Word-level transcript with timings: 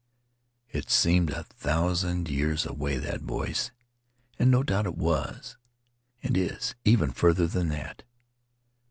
It 0.71 0.89
seemed 0.89 1.29
a 1.29 1.43
thousand 1.43 2.27
years 2.27 2.65
away, 2.65 2.97
that 2.97 3.21
voice; 3.21 3.69
and 4.39 4.49
no 4.49 4.63
doubt 4.63 4.87
it 4.87 4.97
was, 4.97 5.57
and 6.23 6.35
is, 6.35 6.73
even 6.83 7.11
farther 7.11 7.45
than 7.45 7.69
that. 7.69 8.01